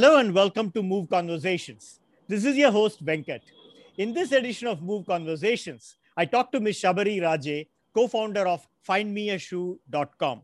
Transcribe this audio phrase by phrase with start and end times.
[0.00, 2.00] Hello and welcome to Move Conversations.
[2.26, 3.42] This is your host, Venkat.
[3.98, 6.78] In this edition of Move Conversations, I talk to Ms.
[6.78, 10.40] Shabari Raje, co founder of FindMeAShoe.com.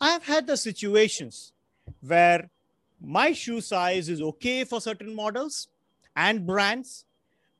[0.00, 1.52] I have had the situations
[2.00, 2.50] where
[3.00, 5.68] my shoe size is okay for certain models
[6.16, 7.04] and brands,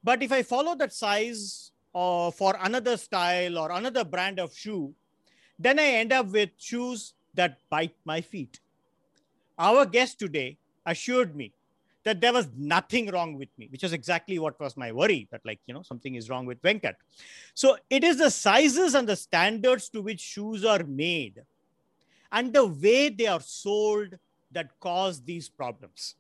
[0.03, 4.93] but if I follow that size uh, for another style or another brand of shoe,
[5.61, 8.59] then I end up with shoes that bite my feet.
[9.57, 11.53] Our guest today assured me
[12.05, 15.41] that there was nothing wrong with me, which was exactly what was my worry that,
[15.45, 16.95] like, you know, something is wrong with Venkat.
[17.55, 21.43] So it is the sizes and the standards to which shoes are made
[22.33, 24.19] and the way they are sold
[24.51, 26.17] that cause these problems.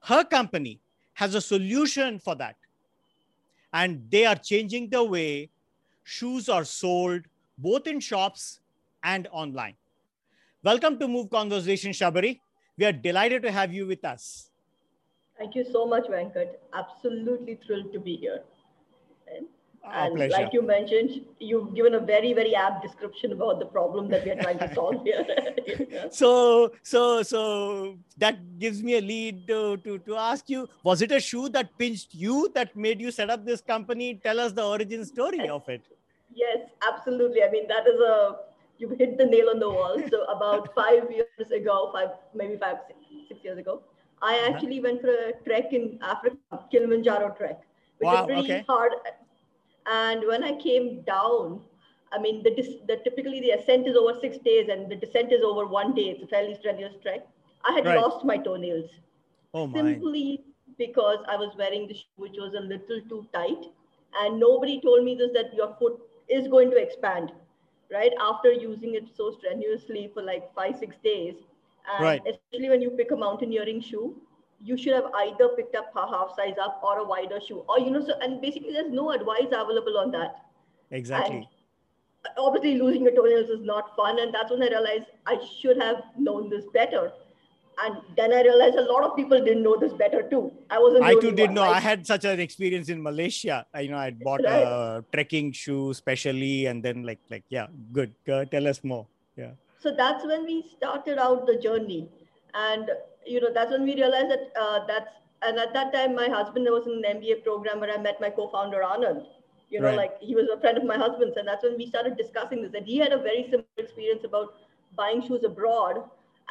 [0.00, 0.80] Her company
[1.14, 2.56] has a solution for that.
[3.72, 5.50] And they are changing the way
[6.04, 7.22] shoes are sold
[7.58, 8.60] both in shops
[9.02, 9.74] and online.
[10.62, 12.40] Welcome to Move Conversation, Shabari.
[12.78, 14.50] We are delighted to have you with us.
[15.38, 16.56] Thank you so much, Venkat.
[16.74, 18.42] Absolutely thrilled to be here.
[19.34, 19.46] And,
[19.84, 20.32] Our and pleasure.
[20.32, 24.30] like you mentioned, you've given a very, very apt description about the problem that we
[24.30, 25.26] are trying to solve here.
[25.90, 26.08] Yeah.
[26.10, 31.12] So, so, so that gives me a lead to, to, to ask you: Was it
[31.12, 34.20] a shoe that pinched you that made you set up this company?
[34.22, 35.82] Tell us the origin story of it.
[36.38, 37.42] Yes, absolutely.
[37.42, 38.36] I mean, that is a,
[38.78, 40.02] you've hit the nail on the wall.
[40.10, 43.72] So about five years ago, five, maybe five, six, six years ago,
[44.22, 44.62] I Uh-huh.
[44.62, 47.60] actually went for a trek in Africa, Kilimanjaro trek,
[47.98, 48.66] which Wow, is really okay.
[48.68, 48.92] hard.
[49.86, 51.60] And when I came down,
[52.12, 55.32] I mean, the, dis- the typically the ascent is over six days and the descent
[55.32, 56.04] is over one day.
[56.10, 57.26] It's a fairly strenuous trek.
[57.64, 58.06] I had Right.
[58.06, 58.90] lost my toenails
[59.54, 60.04] Oh my!
[60.06, 60.44] simply
[60.78, 63.64] because I was wearing the shoe, which was a little too tight.
[64.20, 67.32] And nobody told me this that your foot is going to expand,
[67.92, 68.12] right?
[68.20, 71.34] After using it so strenuously for like five, six days.
[71.92, 72.22] And Right.
[72.26, 74.16] especially when you pick a mountaineering shoe,
[74.60, 77.64] you should have either picked up a half size up or a wider shoe.
[77.68, 80.44] Or, you know, so, and basically there's no advice available on that.
[80.90, 81.48] Exactly.
[82.24, 84.18] Uh, obviously, losing your toenails is not fun.
[84.18, 87.12] And that's when I realized I should have known this better.
[87.84, 90.50] And then I realized a lot of people didn't know this better too.
[90.70, 91.04] I wasn't.
[91.04, 91.62] I too did know.
[91.62, 93.66] I had such an experience in Malaysia.
[93.74, 94.62] I, you know, I bought Right.
[94.62, 98.14] a trekking shoe specially, and then like, like, yeah, good.
[98.26, 99.06] Go, tell us more.
[99.36, 99.52] Yeah.
[99.78, 102.08] so that's when we started out the journey
[102.54, 102.88] and
[103.32, 105.10] you know that's when we realized that uh, that's
[105.42, 108.30] and at that time my husband was in an mba program where i met my
[108.38, 109.20] co-founder anand
[109.74, 110.00] you know Right.
[110.02, 112.72] like he was a friend of my husband's and that's when we started discussing this
[112.80, 114.54] and he had a very similar experience about
[115.02, 116.02] buying shoes abroad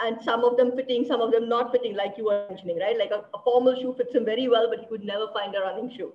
[0.04, 2.98] and some of them fitting some of them not fitting like you were mentioning right
[2.98, 5.60] like a, a formal shoe fits him very well but he could never find a
[5.62, 6.12] running shoe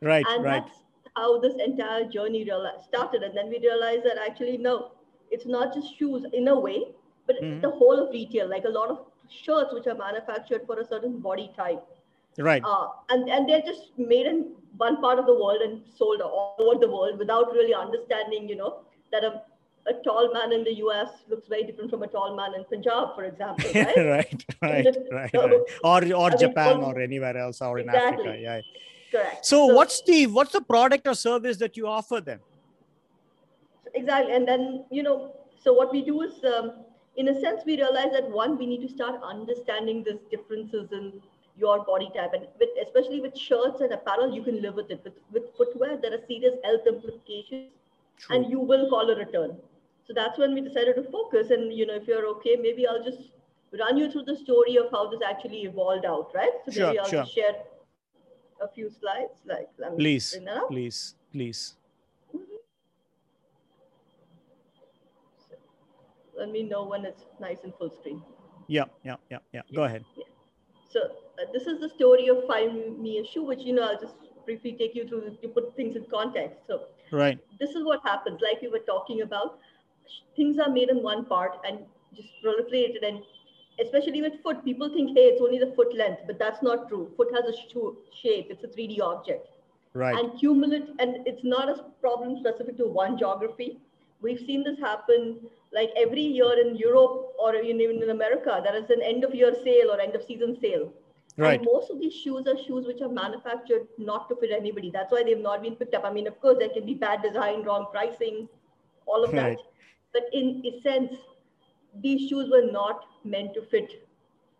[0.00, 0.26] Right.
[0.28, 0.62] and right.
[0.64, 0.82] that's
[1.16, 2.44] how this entire journey
[2.88, 4.92] started and then we realized that actually no
[5.30, 6.84] it's not just shoes in a way
[7.26, 7.52] but Mhm.
[7.52, 10.84] it's the whole of retail like a lot of shirts which are manufactured for a
[10.84, 11.82] certain body type
[12.38, 12.64] Right.
[12.64, 16.54] uh, and, and they're just made in one part of the world and sold all
[16.58, 18.80] over the world without really understanding you know
[19.12, 19.42] that a,
[19.86, 23.14] a tall man in the us looks very different from a tall man in punjab
[23.16, 24.44] for example right right.
[24.62, 24.96] Right.
[25.18, 25.30] Right.
[25.34, 25.60] So, right.
[25.90, 28.28] Or or I mean, Japan all- or anywhere else or in Exactly.
[28.28, 28.42] Africa.
[28.46, 28.60] Yeah.
[29.14, 32.40] correct So, what's the what's the product or service that you offer them?
[33.94, 35.16] exactly and then you know
[35.64, 36.72] so what we do is um,
[37.16, 41.12] in a sense we realize that one we need to start understanding these differences in
[41.56, 45.00] your body type and with especially with shirts and apparel you can live with it
[45.04, 47.70] with, with footwear there are serious health implications
[48.18, 48.36] True.
[48.36, 49.56] and you will call a return
[50.06, 53.02] so that's when we decided to focus and you know if you're okay maybe i'll
[53.04, 53.30] just
[53.78, 56.98] run you through the story of how this actually evolved out right so Sure, maybe
[56.98, 57.22] i'll sure.
[57.22, 57.54] just share
[58.60, 60.68] a few slides like let me Please, bring that up.
[60.68, 61.74] please, please.
[66.36, 68.20] let me know when it's nice and full screen
[68.66, 69.62] Yeah, yeah, yeah, yeah.
[69.74, 70.04] Go ahead.
[70.88, 74.00] So uh, this is the story of Find Me a Shoe, which, you know, I'll
[74.00, 74.14] just
[74.46, 76.60] briefly take you through to put things in context.
[76.66, 77.38] So Right.
[77.60, 79.58] this is what happens, like we were talking about,
[80.36, 81.78] things are made in one part and
[82.14, 83.06] just proliferated.
[83.06, 83.22] And
[83.80, 87.10] especially with foot, people think, hey, it's only the foot length, but that's not true.
[87.16, 89.48] Foot has a shoe shape, it's a 3D object.
[89.94, 90.16] Right.
[90.16, 93.78] And cumulative, and it's not a problem specific to one geography.
[94.20, 95.38] We've seen this happen
[95.72, 98.60] like every year in Europe or even in America.
[98.64, 100.92] There is an end of year sale or end of season sale.
[101.36, 101.58] Right.
[101.58, 104.90] And most of these shoes are shoes which are manufactured not to fit anybody.
[104.92, 106.04] That's why they've not been picked up.
[106.04, 108.48] I mean, of course, there can be bad design, wrong pricing,
[109.06, 109.58] all of that.
[110.14, 111.18] But in essence,
[112.02, 114.08] these shoes were not meant to fit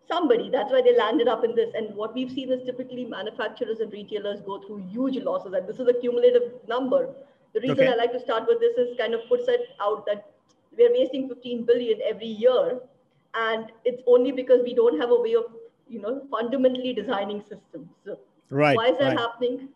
[0.07, 0.51] somebody.
[0.51, 1.73] That's why they landed up in this.
[1.75, 5.55] And what we've seen is typically manufacturers and retailers go through huge losses.
[5.55, 7.15] And this is a cumulative number.
[7.55, 7.93] The reason Okay.
[7.93, 10.33] I like to start with this is kind of puts it out that
[10.77, 12.81] we're wasting 15 billion every year.
[13.35, 15.45] And it's only because we don't have a way of
[15.89, 17.89] you know, fundamentally designing systems.
[18.05, 18.19] So
[18.51, 18.77] right.
[18.77, 19.19] Why is that right.
[19.19, 19.69] happening?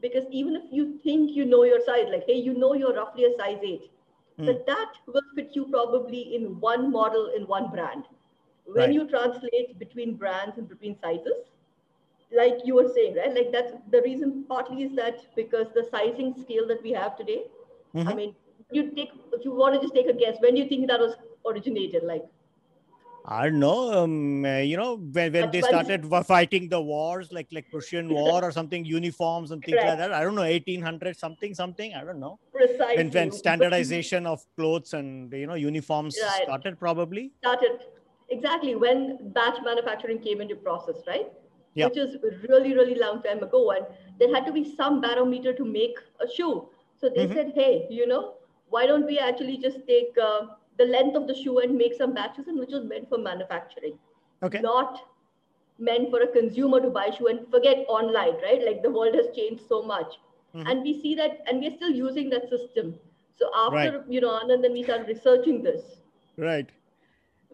[0.00, 3.24] Because even if you think you know your size, like, hey, you know you're roughly
[3.24, 3.90] a size eight,
[4.40, 4.46] Mm.
[4.46, 8.04] but that will fit you probably in one model in one brand.
[8.66, 8.92] When Right.
[8.92, 11.50] you translate between brands and between sizes,
[12.32, 13.34] like you were saying, right?
[13.34, 17.44] Like that's the reason partly is that because the sizing scale that we have today,
[18.06, 18.14] I Mhm.
[18.14, 18.34] mean,
[18.70, 21.00] you take if you want to just take a guess, when do you think that
[21.00, 21.16] was
[21.46, 22.04] originated?
[22.04, 22.24] Like
[23.24, 23.92] I don't know.
[24.02, 28.42] Um, uh, you know, when, when they started fighting the wars, like like Prussian War
[28.42, 30.12] or something, uniforms and things like that.
[30.12, 31.94] I don't know, 1800 something, something.
[31.94, 32.38] I don't know.
[32.52, 36.44] precisely When, when standardization of clothes and you know uniforms Right.
[36.44, 37.32] started, probably.
[37.42, 37.84] started
[38.30, 41.30] exactly when batch manufacturing came into process, right?
[41.74, 41.86] Yeah.
[41.86, 42.16] Which is
[42.48, 43.70] really, really long time ago.
[43.72, 43.86] And
[44.18, 46.68] there had to be some barometer to make a shoe.
[47.00, 47.34] So they Mhm.
[47.34, 48.34] said, hey, you know,
[48.68, 50.40] why don't we actually just take uh,
[50.80, 53.96] the length of the shoe and make some batches and which was meant for manufacturing,
[54.48, 54.60] Okay.
[54.66, 55.00] not
[55.88, 58.64] meant for a consumer to buy shoe and forget online, right?
[58.70, 60.18] Like the world has changed so much.
[60.54, 60.68] Mhm.
[60.70, 62.92] And we see that, and we're still using that system.
[63.42, 64.12] So after, Right.
[64.14, 65.84] you know, and then we started researching this
[66.48, 66.70] Right.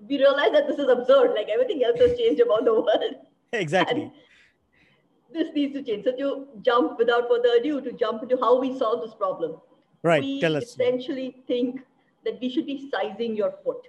[0.08, 1.34] we realize that this is absurd.
[1.34, 3.14] Like everything else has changed about the world.
[3.64, 4.02] Exactly.
[4.02, 6.04] And this needs to change.
[6.08, 6.30] So to
[6.70, 9.54] jump without further ado, to jump into how we solve this problem.
[10.02, 10.22] Right.
[10.22, 10.64] We Tell us.
[10.64, 11.80] essentially think
[12.26, 13.88] that we should be sizing your foot,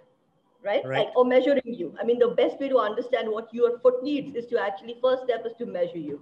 [0.64, 0.84] right?
[0.84, 1.08] Right.
[1.08, 1.96] Like or measuring you.
[2.00, 5.24] I mean, the best way to understand what your foot needs is to actually first
[5.24, 6.22] step is to measure you.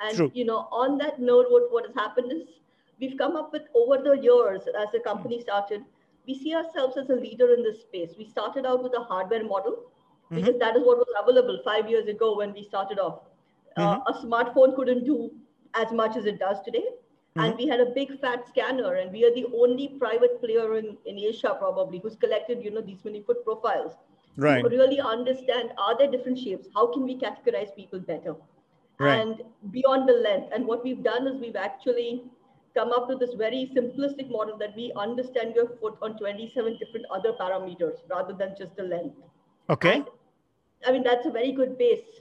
[0.00, 0.32] And True.
[0.32, 2.42] you know, on that note, what, what has happened is
[3.00, 5.82] we've come up with over the years as the company started,
[6.26, 8.14] we see ourselves as a leader in this space.
[8.18, 9.76] We started out with a hardware model
[10.32, 10.36] Mm-hmm.
[10.36, 13.20] because that is what was available five years ago when we started off.
[13.76, 14.08] Uh, Mm-hmm.
[14.08, 15.30] a smartphone couldn't do
[15.74, 16.84] as much as it does today.
[17.36, 17.46] Mm-hmm.
[17.46, 20.96] And we had a big fat scanner, and we are the only private player in,
[21.04, 23.94] in Asia probably who's collected, you know, these many foot profiles.
[24.36, 24.62] Right.
[24.62, 26.68] To really understand are there different shapes?
[26.74, 28.36] How can we categorize people better?
[29.00, 29.20] Right.
[29.20, 29.42] And
[29.72, 30.52] beyond the length.
[30.54, 32.22] And what we've done is we've actually
[32.76, 37.06] come up with this very simplistic model that we understand your foot on 27 different
[37.12, 39.16] other parameters rather than just the length.
[39.70, 39.96] Okay.
[39.96, 40.06] And,
[40.86, 42.20] I mean, that's a very good base.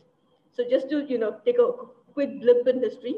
[0.55, 1.71] So just to, you know, take a
[2.13, 3.17] quick blip in history.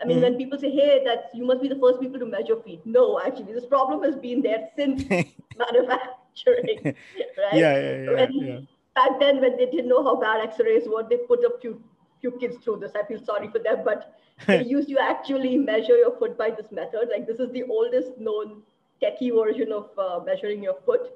[0.00, 0.22] I mean, Mhm.
[0.22, 2.80] when people say, hey, that's you must be the first people to measure feet.
[2.84, 5.04] No, actually, this problem has been there since
[5.64, 6.80] manufacturing,
[7.38, 7.52] right?
[7.52, 8.58] Yeah, yeah, yeah, When- yeah.
[8.94, 11.82] Back then, when they didn't know how bad X-rays were, they put a few
[12.20, 12.92] few kids through this.
[12.94, 14.14] I feel sorry for them, but
[14.46, 17.08] they used to actually measure your foot by this method.
[17.12, 18.62] Like this is the oldest known
[19.02, 21.10] techie version of uh, measuring your foot.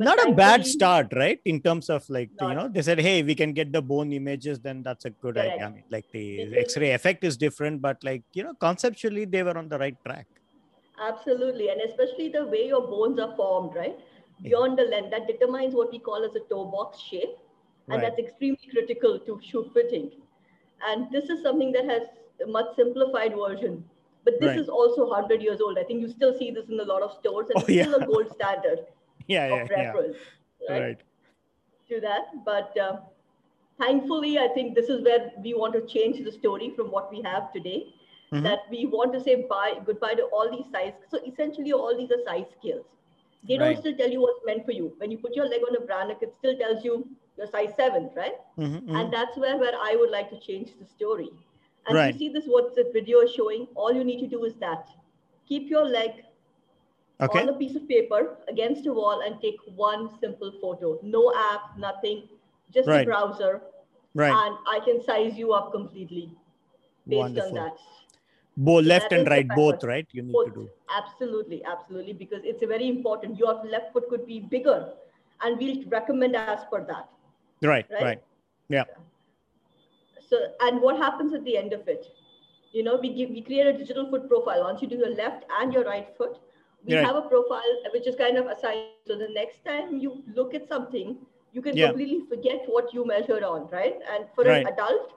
[0.00, 1.38] Not a bad start, right?
[1.44, 4.58] In terms of like, you know, they said, hey, we can get the bone images,
[4.58, 5.66] then that's a good idea.
[5.66, 9.42] I mean, like the Because- X-ray effect is different, but like, you know, conceptually they
[9.42, 10.26] were on the right track.
[11.00, 13.98] Absolutely, and especially the way your bones are formed, right?
[14.42, 17.36] Beyond the length, that determines what we call as a toe box shape,
[17.88, 18.02] and Right.
[18.02, 20.10] that's extremely critical to shoe fitting.
[20.86, 22.02] And this is something that has
[22.42, 23.84] a much simplified version,
[24.24, 24.58] but this Right.
[24.58, 25.78] is also 100 years old.
[25.78, 27.94] I think you still see this in a lot of stores, and Oh, it's still
[28.02, 28.86] a gold standard
[29.30, 29.96] Yeah, yeah, yeah.
[30.68, 30.86] right?
[30.90, 31.02] Right.
[31.88, 32.96] To that, but uh,
[33.78, 37.20] thankfully, I think this is where we want to change the story from what we
[37.22, 37.94] have today.
[38.32, 38.42] Mhm.
[38.44, 40.94] That we want to say bye goodbye to all these size.
[41.08, 42.86] So essentially, all these are size scales.
[43.48, 44.92] They don't still tell you what's meant for you.
[44.98, 46.96] When you put your leg on a brand, it still tells you
[47.36, 48.38] you're size seven, right?
[48.58, 48.90] Mhm, mhm.
[49.00, 51.30] And that's where, where I would like to change the story.
[51.86, 52.06] And Right.
[52.06, 54.88] you see this, what the video is showing, all you need to do is that.
[55.46, 56.24] Keep your leg
[57.22, 57.40] Okay.
[57.40, 60.98] on a piece of paper against a wall and take one simple photo.
[61.02, 62.28] No app, nothing,
[62.72, 63.02] just Right.
[63.02, 63.62] a browser.
[64.14, 64.32] Right.
[64.32, 66.30] And I can size you up completely
[67.06, 67.58] based Wonderful.
[67.58, 67.76] on that.
[68.56, 70.06] Both left that and right, both, right?
[70.12, 70.70] You need Both, to do.
[70.96, 73.38] absolutely, absolutely, because it's a very important.
[73.38, 74.92] Your left foot could be bigger,
[75.42, 77.08] and we'll recommend as per that.
[77.62, 78.02] Right, Right?
[78.02, 78.22] right.
[78.68, 78.84] Yeah.
[80.28, 82.06] So, and what happens at the end of it?
[82.72, 84.64] You know, we give we create a digital foot profile.
[84.64, 86.38] Once you do your left and your right foot,
[86.86, 87.06] we Right.
[87.06, 88.88] have a profile uh, which is kind of assigned.
[89.06, 91.16] So the next time you look at something,
[91.52, 91.80] you can Yeah.
[91.80, 93.96] completely forget what you measured on, right?
[94.12, 94.64] And for Right.
[94.64, 95.12] an adult,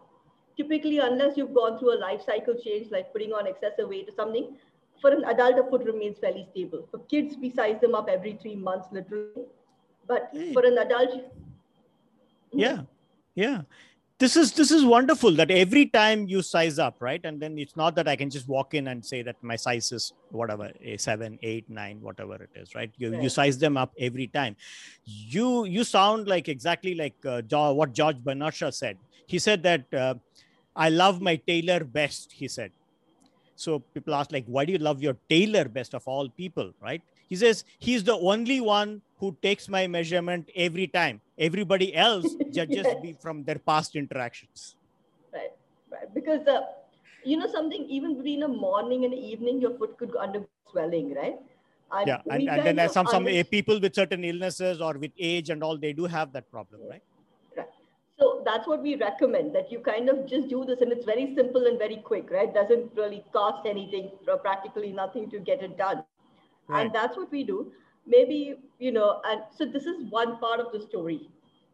[0.57, 4.11] typically, unless you've gone through a life cycle change, like putting on excessive weight or
[4.11, 4.55] something,
[5.01, 6.87] for an adult, a foot remains fairly stable.
[6.91, 9.45] For kids, we size them up every three months, literally.
[10.07, 10.53] But Hey.
[10.53, 11.21] for an adult,
[12.53, 12.67] hmm?
[12.67, 12.83] Yeah.
[13.35, 13.63] Yeah.
[14.23, 17.19] This is this is wonderful that every time you size up, right?
[17.25, 19.91] And then it's not that I can just walk in and say that my size
[19.91, 22.89] is whatever, a seven, eight, nine, whatever it is, right?
[22.97, 24.55] You you size them up every time.
[25.03, 27.41] You you sound like exactly like uh,
[27.73, 28.97] what George Bernard Shaw said.
[29.25, 30.13] He said that uh,
[30.73, 32.31] I love my tailor best.
[32.31, 32.71] He said.
[33.57, 37.01] So people ask like, why do you love your tailor best of all people, right?
[37.27, 41.21] He says he's the only one who takes my measurement every time.
[41.49, 43.03] Everybody else judges Yes.
[43.03, 44.75] me from their past interactions.
[45.33, 45.53] Right,
[45.95, 46.09] right.
[46.13, 46.61] Because uh,
[47.23, 51.37] you know something, even between a morning and evening, your foot could undergo swelling, right?
[51.99, 54.23] And Yeah, and, and then kind there's of some some under- uh, people with certain
[54.31, 57.03] illnesses or with age and all, they do have that problem, right?
[58.19, 61.23] So that's what we recommend that you kind of just do this, and it's very
[61.37, 62.53] simple and very quick, right?
[62.57, 66.03] Doesn't really cost anything, or practically nothing to get it done.
[66.67, 66.81] Right.
[66.81, 67.71] And that's what we do.
[68.05, 71.29] Maybe, you know, and so this is one part of the story,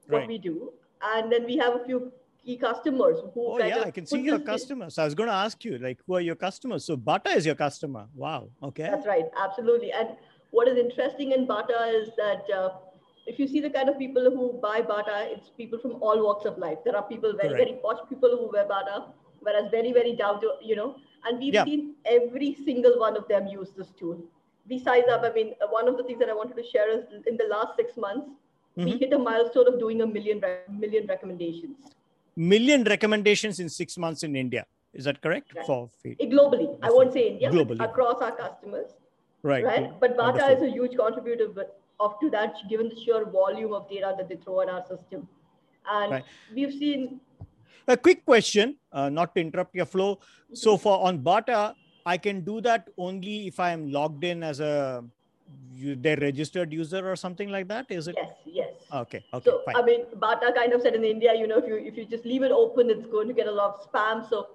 [0.07, 0.27] what Right.
[0.27, 0.71] we do.
[1.01, 2.11] And then we have a few
[2.43, 4.97] key customers who Oh yeah, I can see your in- customers.
[4.97, 6.85] I was going to ask you, like, who are your customers?
[6.85, 8.07] So Bata is your customer.
[8.15, 8.49] Wow.
[8.63, 8.83] Okay.
[8.83, 9.91] That's right, absolutely.
[9.91, 10.09] And
[10.51, 12.69] what is interesting in Bata is that uh,
[13.25, 16.45] if you see the kind of people who buy Bata, it's people from all walks
[16.45, 16.77] of life.
[16.85, 17.63] There are people, very, Correct.
[17.65, 19.05] very posh people who wear Bata,
[19.39, 20.95] whereas very, very down to, you know,
[21.25, 21.65] and we've Yeah.
[21.65, 24.21] seen every single one of them use this tool.
[24.67, 27.05] We size up, I mean, one of the things that I wanted to share is
[27.27, 28.29] in the last six months,
[28.75, 28.99] we Mhm.
[28.99, 30.41] hit a milestone of doing a million,
[30.83, 31.95] million recommendations
[32.35, 34.65] Million recommendations in six months in India.
[34.93, 35.53] Is that correct?
[35.55, 35.65] Right.
[35.65, 35.89] For
[36.33, 36.67] globally.
[36.81, 37.83] I won't say India, Globally.
[37.83, 38.91] across our customers.
[39.43, 39.65] Right.
[39.65, 39.99] right?
[39.99, 40.55] But Bata Wonderful.
[40.55, 44.29] is a huge contributor but of to that, given the sheer volume of data that
[44.29, 45.27] they throw in our system.
[45.97, 46.23] And Right.
[46.53, 47.19] we've seen,
[47.87, 50.19] A quick question, uh, not to interrupt your flow.
[50.53, 51.75] So for on Bata,
[52.05, 55.03] I can do that only if I am logged in as a
[55.75, 57.85] you, their registered user or something like that.
[57.89, 58.15] Is it?
[58.17, 58.73] yes, yes.
[58.93, 59.23] Okay.
[59.33, 59.49] Okay.
[59.49, 59.75] so fine.
[59.75, 62.25] I mean, Bata kind of said in India, you know, if you if you just
[62.25, 64.27] leave it open, it's going to get a lot of spam.
[64.29, 64.47] So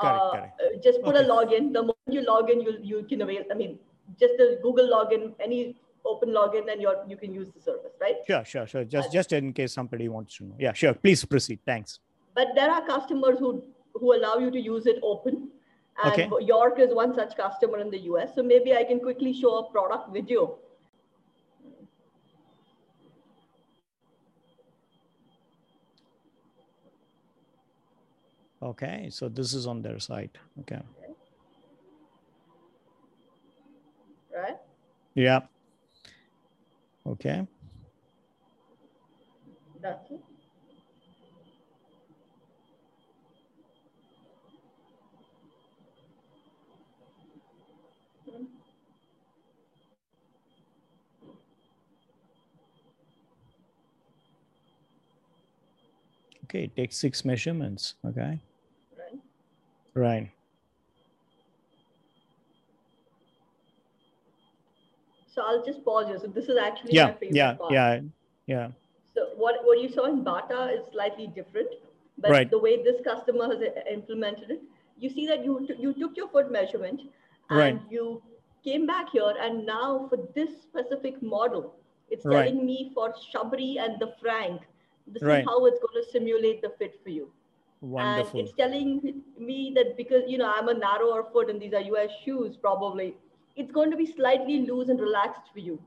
[0.00, 0.60] Correct, uh, correct.
[0.60, 1.24] uh, just put Okay.
[1.24, 1.72] a login.
[1.72, 3.42] The moment you log in, you you can avail.
[3.50, 3.78] I mean,
[4.18, 8.16] just a Google login, any open login, and you you can use the service, right?
[8.26, 8.44] Sure.
[8.44, 8.66] Sure.
[8.66, 8.84] Sure.
[8.84, 10.54] Just just in case somebody wants to know.
[10.58, 10.72] Yeah.
[10.72, 10.94] Sure.
[10.94, 11.60] Please proceed.
[11.66, 12.00] Thanks.
[12.36, 13.48] but there are customers who
[13.94, 15.48] who allow you to use it open
[16.04, 16.46] and Okay.
[16.46, 19.70] york is one such customer in the us so maybe i can quickly show a
[19.70, 20.58] product video
[28.62, 29.08] Okay.
[29.10, 30.38] So this is on their site.
[30.60, 30.80] Okay.
[34.34, 34.56] right
[35.14, 35.40] Yeah.
[37.06, 37.46] Okay.
[39.82, 40.20] that's it
[56.52, 56.66] Okay.
[56.76, 57.94] take six measurements.
[58.04, 58.38] Okay.
[58.98, 59.18] right
[59.94, 60.30] Right.
[65.34, 67.06] so i'll just pause you so this is actually Yeah.
[67.06, 67.54] my favorite Yeah.
[67.54, 67.72] part.
[67.72, 68.00] Yeah.
[68.46, 68.68] Yeah.
[69.14, 71.70] so what, what you saw in bata is slightly different
[72.18, 72.50] but Right.
[72.50, 74.60] the way this customer has uh, implemented it
[74.98, 75.54] you see that you
[75.84, 77.00] you took your foot measurement
[77.48, 77.80] and Right.
[77.90, 78.22] you
[78.64, 81.64] came back here and now for this specific model
[82.10, 82.44] it's Right.
[82.48, 84.68] telling me for Shabari and the frank
[85.12, 85.36] this Right.
[85.36, 87.30] is how it's going to simulate the fit for you
[87.80, 88.02] Wonderful.
[88.04, 91.84] and it's telling me that because you know i'm a narrower foot and these are
[92.02, 93.08] us shoes probably
[93.56, 95.78] it's going to be slightly loose and relaxed for you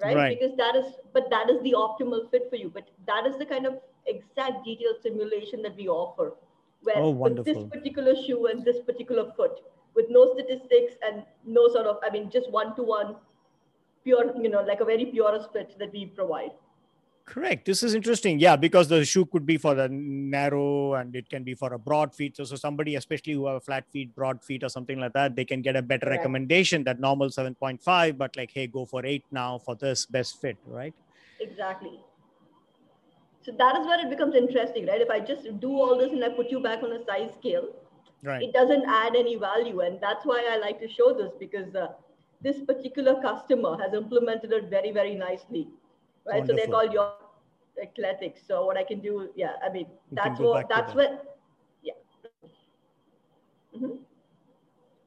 [0.00, 0.28] right, Right.
[0.28, 3.46] because that is but that is the optimal fit for you but that is the
[3.46, 6.32] kind of exact detailed simulation that we offer
[6.82, 9.60] where Oh, with this particular shoe and this particular foot
[9.94, 13.14] with no statistics and no sort of i mean just one to one
[14.04, 16.52] pure you know like a very purest fit that we provide
[17.24, 17.64] Correct.
[17.64, 18.40] This is interesting.
[18.40, 21.78] Yeah, because the shoe could be for the narrow and it can be for a
[21.78, 22.36] broad feet.
[22.36, 25.36] So, so somebody, especially who have a flat feet, broad feet, or something like that,
[25.36, 26.20] they can get a better Correct.
[26.20, 30.56] recommendation that normal 7.5, but like, hey, go for eight now for this best fit,
[30.66, 30.92] right?
[31.40, 32.00] Exactly.
[33.44, 35.00] So that is where it becomes interesting, right?
[35.00, 37.68] If I just do all this and I put you back on a size scale,
[38.24, 38.42] Right.
[38.42, 39.80] it doesn't add any value.
[39.80, 41.88] And that's why I like to show this because uh,
[42.40, 45.68] this particular customer has implemented it very, very nicely,
[46.26, 46.46] right?
[46.46, 46.72] So they're Wonderful.
[46.72, 47.12] called your
[47.82, 48.40] athletics.
[48.46, 50.96] So what I can do, yeah, I mean, that's what, that's that.
[50.96, 51.38] what,
[51.82, 51.94] yeah.
[53.76, 53.98] Mhm.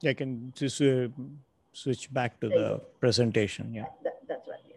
[0.04, 1.08] I can just uh,
[1.74, 3.74] switch back to the presentation.
[3.74, 3.86] Yeah.
[4.04, 4.60] That, that's right.
[4.70, 4.76] Yeah.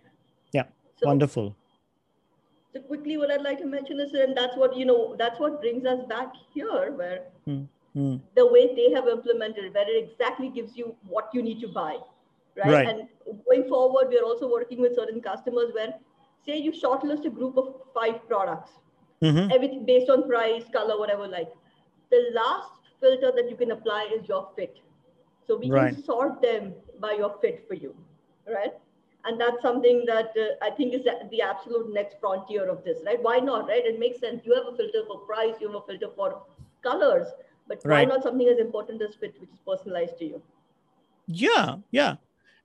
[0.53, 0.65] Yeah.
[0.97, 1.55] So, Wonderful.
[2.73, 5.61] So quickly, what I'd like to mention is, and that's what, you know, that's what
[5.61, 7.25] brings us back here where
[7.95, 8.17] Hmm.
[8.37, 11.97] the way they have implemented where it exactly gives you what you need to buy,
[12.57, 12.73] right?
[12.73, 12.87] Right.
[12.89, 13.09] And
[13.47, 15.95] going forward, we're also working with certain customers where,
[16.45, 18.71] say, you shortlist a group of five products,
[19.23, 19.55] Mhm.
[19.55, 21.27] everything based on price, color, whatever.
[21.27, 21.51] Like
[22.11, 24.79] the last filter that you can apply is your fit.
[25.47, 25.95] So we Right.
[25.95, 27.95] can sort them by your fit for you,
[28.47, 28.73] right?
[29.25, 33.21] And that's something that uh, I think is the- absolute next frontier of this, right?
[33.23, 33.85] Why not, right?
[33.85, 34.45] It makes sense.
[34.45, 36.43] You have a filter for price, you have a filter for
[36.83, 37.27] colors,
[37.69, 40.43] but why not something as important as fit, which is personalized to you?
[41.27, 42.17] Yeah, yeah.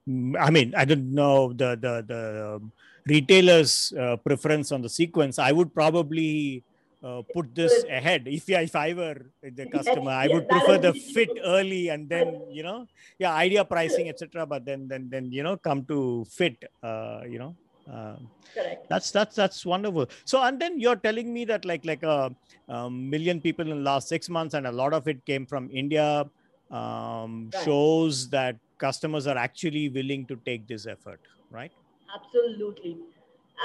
[0.07, 2.21] Mm, I mean, I don't know the the the
[2.57, 2.71] um,
[3.07, 6.63] retailers' uh, preference on the sequence, I would probably
[7.03, 8.23] uh, put this ahead.
[8.27, 12.63] If if I were the customer, I would prefer the fit early and then you
[12.63, 12.87] know,
[13.19, 14.45] yeah, idea pricing, etc.
[14.45, 16.63] But then then then you know, come to fit.
[16.81, 17.57] Uh, you know,
[17.91, 18.15] uh,
[18.53, 18.85] Correct.
[18.89, 20.07] That's that's that's wonderful.
[20.25, 22.33] So and then you're telling me that like like a,
[22.67, 25.69] a million people in the last six months, and a lot of it came from
[25.71, 26.25] India.
[26.71, 27.65] Um, Right.
[27.65, 31.19] Shows that customers are actually willing to take this effort,
[31.51, 31.71] right?
[32.15, 32.97] Absolutely.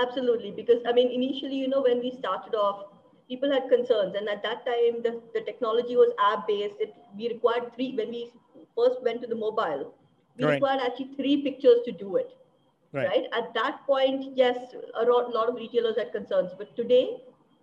[0.02, 0.50] Absolutely.
[0.52, 2.93] Because, I mean, initially, you know, when we started off,
[3.28, 4.14] people had concerns.
[4.17, 6.76] And at that time, the, the technology was app based.
[6.81, 8.31] It, we required three, when we
[8.76, 9.95] first went to the mobile,
[10.37, 10.55] we Right.
[10.55, 12.37] required actually three pictures to do it.
[12.93, 13.09] Right.
[13.09, 13.26] Right.
[13.37, 14.57] At that point, yes,
[14.95, 16.52] a lot, lot of retailers had concerns.
[16.57, 17.19] But today,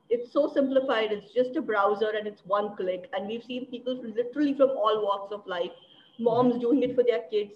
[0.10, 1.12] it's so simplified.
[1.12, 3.10] It's just a browser and it's one click.
[3.14, 5.72] And we've seen people literally from all walks of life,
[6.20, 6.62] moms mm-hmm.
[6.62, 7.54] doing it for their kids,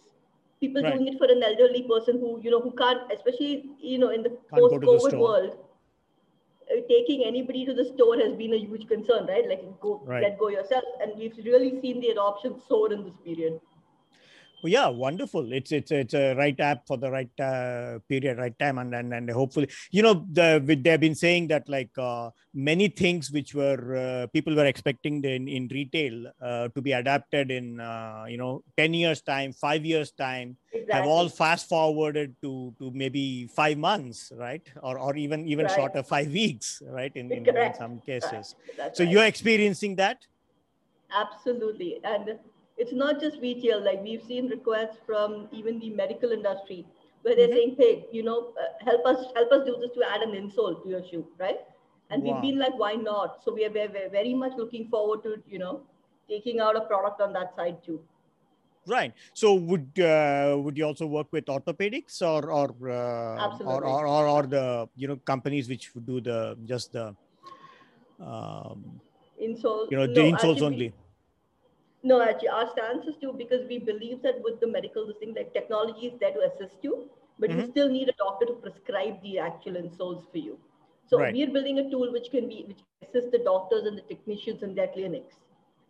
[0.62, 0.94] people Right.
[0.94, 4.24] doing it for an elderly person who, you know, who can't, especially, you know, in
[4.24, 5.22] the Can't go to the post-COVID store.
[5.22, 5.58] world,
[6.72, 9.48] uh, taking anybody to the store has been a huge concern, right?
[9.48, 10.22] Like go, Right.
[10.24, 10.84] let go yourself.
[11.02, 13.60] And we've really seen the adoption soar in this period.
[14.64, 15.54] Yeah, wonderful.
[15.54, 19.14] It's it's it's a right app for the right uh, period, right time, and and
[19.14, 23.56] and hopefully, you know, the with- they've been saying that like uh, many things which
[23.56, 28.38] were uh, people were expecting in in retail uh, to be adapted in uh, you
[28.38, 30.94] know ten years time, five years time, Exactly.
[30.94, 35.76] have all fast forwarded to to maybe five months, right, or or even even Right.
[35.76, 38.56] shorter, five weeks, right, in in, in some cases.
[38.76, 39.12] That's So right.
[39.12, 40.26] you're experiencing that.
[41.16, 42.00] Absolutely.
[42.04, 42.38] And
[42.80, 46.86] it's not just retail, like we've seen requests from even the medical industry
[47.22, 47.54] where they're Mhm.
[47.54, 50.82] saying, hey, you know, uh, help us help us do this to add an insole
[50.84, 51.60] to your shoe, right?
[52.10, 52.42] And Wow.
[52.42, 53.44] we've been like, why not?
[53.44, 55.82] So we are very, much looking forward to, you know,
[56.28, 58.00] taking out a product on that side too.
[58.88, 59.14] Right.
[59.34, 64.28] So would uh, would you also work with orthopedics or or uh, or, or or
[64.28, 67.16] or the you know companies which do the just the
[68.20, 69.02] um,
[69.42, 69.88] Insole.
[69.90, 70.94] you know no, the insoles actually, only.
[72.02, 75.34] No, actually, our stance is to because we believe that with the medical this thing,
[75.36, 77.10] like technology is there to assist you,
[77.40, 77.72] but you Mhm.
[77.72, 80.58] still need a doctor to prescribe the actual insoles for you.
[81.08, 81.34] So Right.
[81.34, 84.64] we're building a tool which can be which can assist the doctors and the technicians
[84.64, 85.36] in their clinics,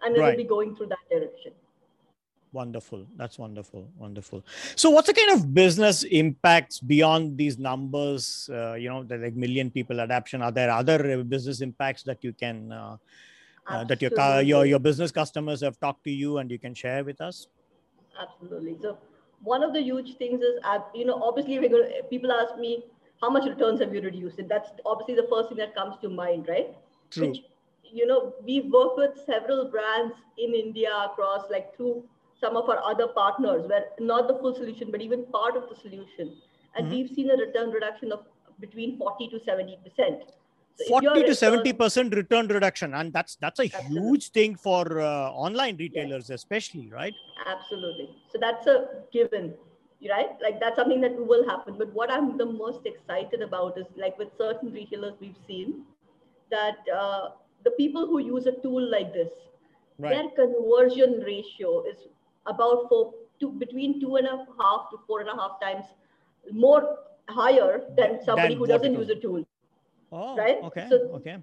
[0.02, 0.38] and it Right.
[0.38, 1.54] be going through that direction.
[2.52, 3.06] Wonderful.
[3.16, 3.88] That's wonderful.
[3.96, 4.44] Wonderful.
[4.76, 8.50] So, what's the kind of business impacts beyond these numbers?
[8.52, 10.42] Uh, you know, the like million people adoption.
[10.42, 12.98] Are there other uh, business impacts that you can uh,
[13.68, 17.04] uh, that your, your your business customers have talked to you and you can share
[17.04, 17.48] with us?
[18.22, 18.78] Absolutely.
[18.82, 18.98] So
[19.44, 20.60] one of the huge things is,
[20.94, 22.84] you know, obviously we're gonna, people ask me,
[23.22, 24.40] how much returns have you reduced?
[24.40, 26.76] And that's obviously the first thing that comes to mind, right?
[27.12, 27.28] True.
[27.28, 27.40] Which,
[27.84, 32.04] you know, we've worked with several brands in India across like through
[32.40, 35.76] some of our other partners where not the full solution, but even part of the
[35.76, 36.36] solution.
[36.76, 36.90] And mm-hmm.
[36.92, 38.26] we've seen a return reduction of
[38.60, 40.24] between 40 to 70 percent
[40.88, 44.00] 40 to 70 percent return reduction and that's that's a absolutely.
[44.00, 46.40] huge thing for uh, online retailers yes.
[46.40, 47.14] especially right
[47.48, 49.54] absolutely so that's a given
[50.10, 53.86] right like that's something that will happen but what i'm the most excited about is
[53.98, 55.82] like with certain retailers we've seen
[56.50, 57.30] that uh,
[57.64, 59.30] the people who use a tool like this
[59.98, 60.12] right.
[60.12, 62.08] their conversion ratio is
[62.46, 65.86] about four two between two and a half to four and a half times
[66.52, 66.98] more
[67.30, 69.44] higher than somebody than who doesn't use a tool
[70.12, 70.58] Oh, right?
[70.64, 71.38] okay, So- okay.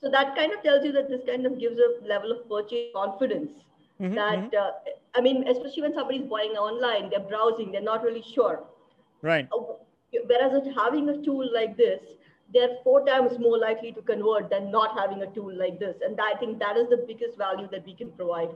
[0.00, 2.92] So that kind of tells you that this kind of gives a level of purchase
[2.94, 3.50] confidence
[4.00, 4.70] Mhm, that uh,
[5.16, 8.62] I mean, especially when somebody's buying online, they're browsing, they're not really sure.
[9.22, 9.48] Right.
[9.52, 9.62] Uh,
[10.26, 12.00] Whereas having a tool like this,
[12.54, 15.96] they're four times more likely to convert than not having a tool like this.
[16.02, 18.50] And I think that is the biggest value that we can provide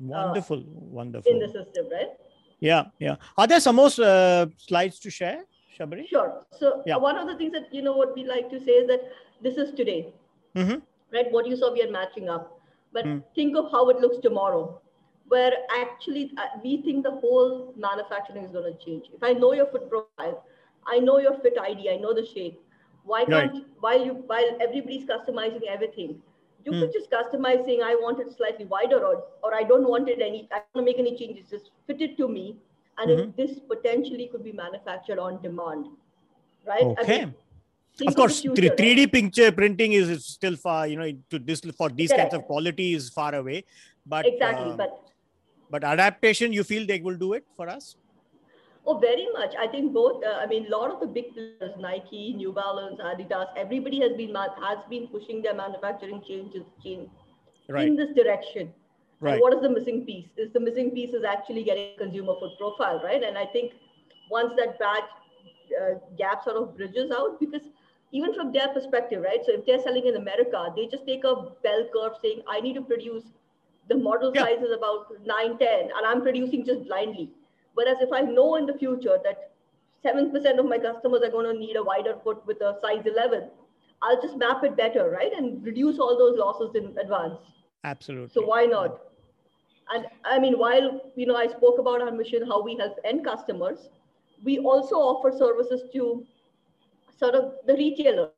[0.00, 0.64] Wonderful.
[0.66, 1.30] Wonderful.
[1.30, 2.10] in the system, right?
[2.58, 3.16] Yeah, yeah.
[3.36, 5.44] Are there some more uh, slides to share,
[5.78, 6.08] Shabari?
[6.10, 6.40] Sure.
[6.44, 6.98] So Yeah.
[6.98, 9.00] one of the things that you know what we like to say is that
[9.42, 10.12] this is today,
[10.56, 10.78] Mm-hmm.
[11.12, 11.30] right?
[11.30, 12.60] What you saw, we are matching up.
[12.92, 13.18] But Hmm.
[13.34, 14.80] think of how it looks tomorrow,
[15.28, 19.06] where actually uh, we think the whole manufacturing is going to change.
[19.14, 20.42] If I know your foot profile,
[20.86, 22.48] I know your fit ID, I know the shape.
[23.04, 26.16] Why can't while you while everybody's customizing everything,
[26.64, 26.86] you Hmm.
[26.86, 30.20] could just customize saying I want it slightly wider or or I don't want it
[30.20, 32.56] any I don't want to make any changes, just fit it to me.
[33.00, 33.18] And Mhm.
[33.18, 35.86] it, this potentially could be manufactured on demand.
[36.66, 36.82] Right?
[36.98, 37.20] I Okay.
[37.24, 37.34] mean,
[38.06, 38.76] of course, future, right?
[38.96, 40.86] D picture printing is is still far.
[40.86, 43.64] You know, to this for these kinds of quality is far away.
[44.06, 44.70] But Exactly.
[44.70, 44.92] uh, but
[45.70, 47.96] but adaptation, you feel they will do it for us?
[48.86, 49.54] Oh, very much.
[49.64, 50.24] I think both.
[50.24, 54.16] Uh, I mean, a lot of the big players, Nike, New Balance, Adidas, everybody has
[54.16, 57.10] been has been pushing their manufacturing changes change
[57.68, 57.86] Right.
[57.88, 58.72] in this direction.
[59.20, 59.40] Right.
[59.40, 60.28] What is the missing piece?
[60.36, 63.22] Is the missing piece is actually getting consumer food profile, right?
[63.22, 63.72] And I think
[64.30, 65.04] once that batch,
[65.80, 67.62] uh, gap sort of bridges out because
[68.12, 69.40] even from their perspective, right?
[69.44, 72.74] So if they're selling in America, they just take a bell curve saying, I need
[72.74, 73.24] to produce
[73.88, 74.42] the model yeah.
[74.42, 77.30] size is about 9, 10, and I'm producing just blindly.
[77.74, 79.52] Whereas if I know in the future that
[80.04, 83.48] 7% of my customers are going to need a wider foot with a size 11,
[84.02, 85.32] I'll just map it better, right?
[85.32, 87.38] And reduce all those losses in advance.
[87.84, 88.30] Absolutely.
[88.32, 89.00] So why not?
[89.92, 93.24] And I mean, while you know I spoke about our mission, how we help end
[93.24, 93.88] customers,
[94.44, 96.26] we also offer services to
[97.18, 98.30] sort of the retailer.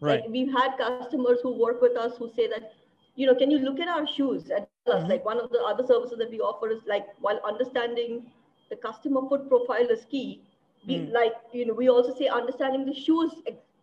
[0.00, 0.20] Right.
[0.20, 2.72] Like we've had customers who work with us who say that,
[3.14, 5.02] you know, can you look at our shoes and tell us?
[5.02, 5.10] Mm-hmm.
[5.10, 8.26] Like one of the other services that we offer is like while understanding
[8.70, 10.42] the customer foot profile is key,
[10.86, 11.12] we mm.
[11.12, 13.32] like you know we also say understanding the shoes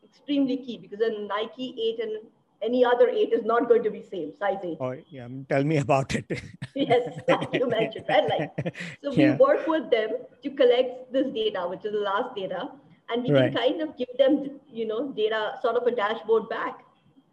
[0.03, 2.17] extremely key because then Nike 8 and
[2.61, 4.77] any other 8 is not going to be same size 8.
[4.79, 5.27] Oh, yeah.
[5.49, 6.25] Tell me about it.
[6.75, 8.29] yes, like you mentioned, right?
[8.29, 9.37] Like, so we yeah.
[9.37, 10.09] work with them
[10.43, 12.69] to collect this data, which is the last data,
[13.09, 13.53] and we right.
[13.53, 16.79] can kind of give them, you know, data, sort of a dashboard back,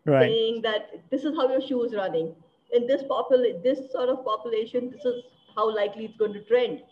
[0.05, 0.23] right.
[0.29, 2.35] saying that this is how your shoe is running.
[2.73, 5.23] In this popul- this sort of population, this is
[5.55, 6.83] how likely it's going to trend.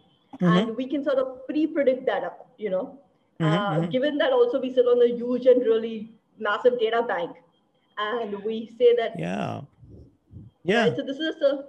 [0.41, 0.47] Mm-hmm.
[0.47, 2.99] And we can sort of pre-predict that, up, you know,
[3.41, 3.91] Mm-hmm, uh, mm-hmm.
[3.91, 7.37] Given that also we sit on a huge and really massive data bank,
[7.99, 9.61] and we say that yeah,
[10.65, 10.85] yeah.
[10.85, 10.97] Right?
[10.97, 11.65] So this is a,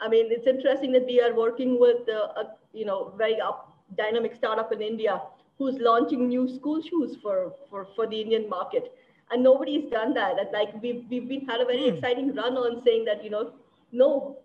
[0.00, 3.76] I mean, it's interesting that we are working with a, a you know very up
[3.96, 5.20] dynamic startup in India
[5.58, 8.92] who's launching new school shoes for for for the Indian market,
[9.30, 10.38] and nobody's done that.
[10.38, 11.94] And like we've we've been had a very mm.
[11.94, 13.52] exciting run on saying that you know
[13.92, 14.38] no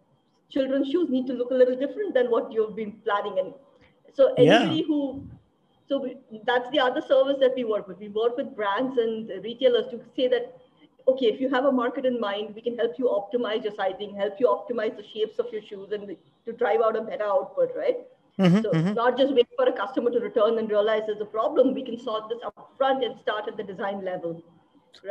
[0.49, 3.51] children's shoes need to look a little different than what you've been planning and
[4.13, 4.83] so anybody yeah.
[4.85, 5.27] who
[5.87, 7.99] so we, that's the other service that we work with.
[7.99, 10.57] We work with brands and retailers to say that,
[11.07, 14.15] okay, if you have a market in mind, we can help you optimize your sizing,
[14.15, 16.15] help you optimize the shapes of your shoes and
[16.45, 17.97] to drive out a better output, right?
[18.39, 18.93] Mm-hmm, so mm-hmm.
[18.93, 21.73] not just wait for a customer to return and realize there's a problem.
[21.73, 24.43] We can solve this up front and start at the design level,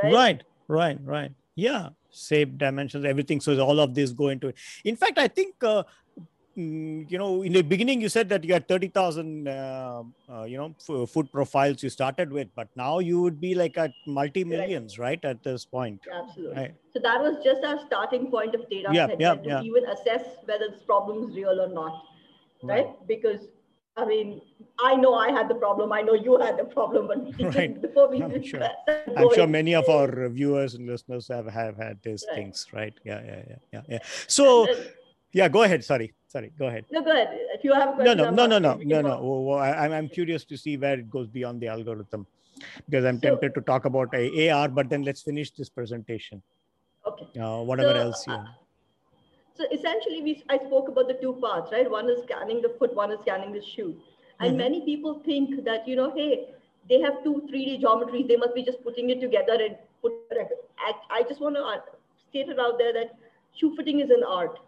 [0.03, 0.13] right?
[0.13, 1.33] Right, right, right.
[1.55, 3.41] Yeah, shape dimensions, everything.
[3.41, 4.57] So all of this go into it.
[4.85, 5.85] In fact, I think uh,
[6.57, 10.75] you know, in the beginning, you said that you had 30,000, uh, uh, you know,
[10.79, 14.99] f- food profiles you started with, but now you would be like at multi millions,
[14.99, 15.21] right.
[15.25, 15.31] right.
[15.31, 16.01] At this point.
[16.13, 16.57] Absolutely.
[16.57, 16.75] Right.
[16.93, 19.63] So that was just our starting point of data yeah, yeah, to yeah.
[19.63, 22.05] even assess whether this problem is real or not.
[22.63, 22.87] Right.
[22.87, 23.09] right.
[23.09, 23.41] Because,
[23.97, 24.41] I mean,
[24.83, 25.93] I know I had the problem.
[25.93, 27.81] I know you had the problem, but right.
[27.83, 28.69] before we I'm sure.
[29.17, 32.37] I'm sure many of our viewers and listeners have, have had these right.
[32.37, 32.95] things, right?
[33.05, 33.83] Yeah, yeah, yeah, yeah.
[33.89, 33.99] yeah.
[34.29, 34.67] So,
[35.35, 35.85] yeah, go ahead.
[35.85, 36.15] Sorry.
[36.29, 36.85] Sorry, go ahead.
[36.91, 37.29] No, go ahead.
[37.55, 39.43] If you have a question, no, no, no, no, no, no, no.
[39.47, 42.27] Well, I, I'm curious to see where it goes beyond the algorithm,
[42.87, 46.43] because I'm so, tempted to talk about AR, but then let's finish this presentation.
[47.07, 47.39] Okay.
[47.39, 48.33] Uh, whatever so, else you.
[48.33, 48.47] Uh,
[49.57, 51.89] so essentially, we I spoke about the two parts, right?
[51.89, 53.95] One is scanning the foot, one is scanning the shoe,
[54.41, 54.59] and mm-hmm.
[54.59, 56.49] many people think that you know, hey,
[56.89, 60.13] they have two 3D geometries, they must be just putting it together and put.
[60.79, 61.83] I, I just want to
[62.29, 63.17] state it out there that
[63.55, 64.59] shoe fitting is an art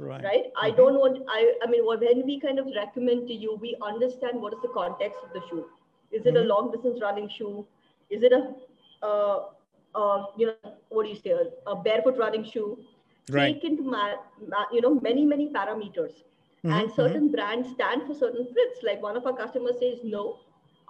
[0.00, 0.44] right, right?
[0.46, 0.66] Mm-hmm.
[0.66, 4.40] i don't want i i mean when we kind of recommend to you we understand
[4.40, 5.64] what is the context of the shoe
[6.10, 6.44] is it mm-hmm.
[6.44, 7.66] a long distance running shoe
[8.08, 8.42] is it a
[9.06, 9.38] uh,
[9.94, 12.78] uh, you know what do you say a, a barefoot running shoe
[13.30, 13.54] right.
[13.54, 16.14] take into ma- ma- you know many many parameters
[16.64, 16.72] mm-hmm.
[16.72, 17.34] and certain mm-hmm.
[17.36, 20.38] brands stand for certain fits like one of our customers says no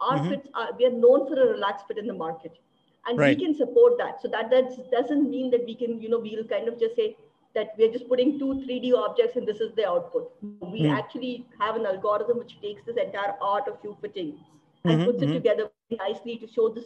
[0.01, 0.31] our mm-hmm.
[0.31, 2.59] fits are we are known for a relaxed fit in the market
[3.07, 3.39] and right.
[3.39, 6.45] we can support that so that that doesn't mean that we can you know we'll
[6.45, 7.17] kind of just say
[7.55, 10.31] that we're just putting two 3D objects and this is the output.
[10.61, 10.97] We mm.
[10.97, 14.39] actually have an algorithm which takes this entire art of shoe fitting
[14.85, 15.35] and mm-hmm, puts it mm-hmm.
[15.35, 16.85] together nicely to show this,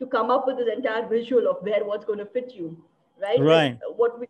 [0.00, 2.76] to come up with this entire visual of where what's going to fit you,
[3.22, 3.40] right?
[3.40, 3.78] Right.
[3.96, 4.26] What we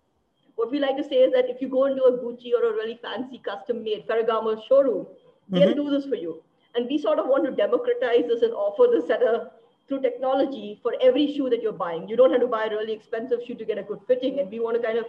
[0.56, 2.72] what we like to say is that if you go into a Gucci or a
[2.72, 5.06] really fancy custom-made Ferragamo showroom,
[5.48, 5.82] they'll mm-hmm.
[5.82, 6.42] do this for you.
[6.76, 9.50] And we sort of want to democratize this and offer this at a
[9.88, 12.08] through technology for every shoe that you're buying.
[12.08, 14.38] You don't have to buy a really expensive shoe to get a good fitting.
[14.40, 15.06] And we want to kind of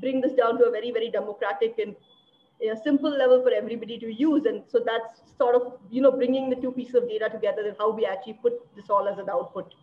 [0.00, 1.94] bring this down to a very, very democratic and
[2.60, 4.44] a simple level for everybody to use.
[4.46, 7.76] And so that's sort of, you know, bringing the two pieces of data together and
[7.78, 9.74] how we actually put this all as an output.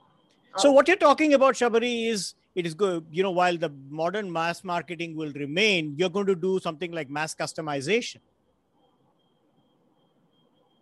[0.57, 4.31] So what you're talking about, Shabari, is it is good, you know, while the modern
[4.31, 8.19] mass marketing will remain, you're going to do something like mass customization.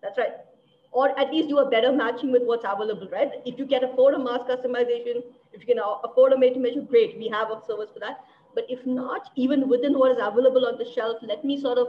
[0.04, 0.34] That's right.
[0.92, 3.32] Or at least do a better matching with what's available, right?
[3.46, 6.82] If you can afford a mass customization, if you can afford a made to measure,
[6.82, 7.18] great.
[7.18, 8.24] We have a service for that.
[8.56, 11.88] But if not, even within what is available on the shelf, let me sort of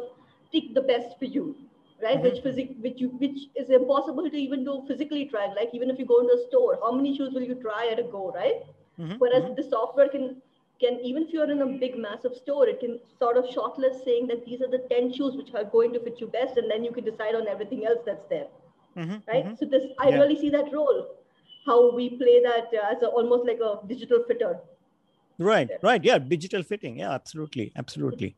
[0.53, 1.57] pick the best for you,
[2.03, 2.17] right?
[2.17, 2.23] Mm-hmm.
[2.23, 5.47] Which physic, which you, which is impossible to even do physically try.
[5.55, 7.99] Like even if you go into a store, how many shoes will you try at
[7.99, 8.63] a go, right?
[8.99, 9.17] Mm-hmm.
[9.19, 9.55] Whereas mm-hmm.
[9.55, 10.41] the software can
[10.81, 14.27] can even if you're in a big massive store, it can sort of shortlist saying
[14.29, 16.85] that these are the 10 shoes which are going to fit you best, and then
[16.85, 18.49] you can decide on everything else that's there.
[18.97, 19.47] Mhm, right?
[19.47, 19.59] mhm.
[19.59, 20.19] So this, I Yeah.
[20.19, 21.07] really see that role,
[21.67, 24.59] how we play that uh, as a, almost like a digital fitter.
[25.39, 26.03] Right, right.
[26.05, 26.99] Yeah, digital fitting.
[26.99, 28.37] Yeah, absolutely, absolutely.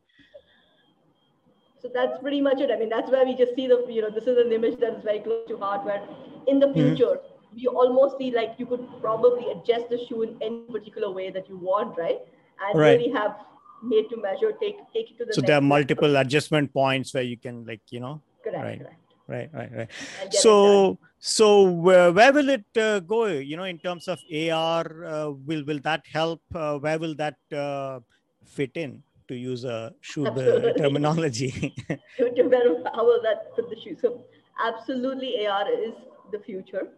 [1.82, 2.70] So that's pretty much it.
[2.70, 4.94] I mean, that's where we just see the, you know, this is an image that
[4.94, 6.02] is very close to hardware.
[6.48, 6.74] in the Mhm.
[6.74, 7.20] future,
[7.54, 11.48] we almost see like you could probably adjust the shoe in any particular way that
[11.48, 12.20] you want, right?
[12.64, 12.98] And Right.
[12.98, 13.36] really have
[13.82, 17.22] made to measure, take take it to the So there are multiple adjustment points where
[17.22, 18.78] you can, like, you know, Correct, right.
[18.78, 19.05] correct.
[19.28, 19.88] Right, right, right.
[20.20, 20.42] And get it done.
[20.42, 23.26] So, so where, where will it uh, go?
[23.26, 26.42] You know, in terms of AR, uh, will will that help?
[26.54, 28.00] Uh, where will that uh,
[28.44, 29.02] fit in?
[29.28, 30.24] To use a shoe
[30.78, 31.74] terminology.
[32.16, 33.96] to, to verify how will that fit the shoe.
[34.00, 34.22] So
[34.64, 35.94] absolutely AR is
[36.30, 36.88] the future.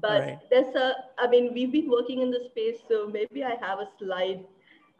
[0.00, 0.38] But Right.
[0.50, 3.88] there's a, I mean, we've been working in this space, so maybe I have a
[3.98, 4.44] slide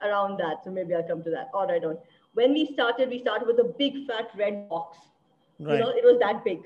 [0.03, 0.64] around that.
[0.64, 1.51] So maybe I'll come to that.
[1.53, 1.99] All right, on.
[2.35, 4.99] When we started, we started with a big fat red box.
[5.64, 6.61] You know, it was that big.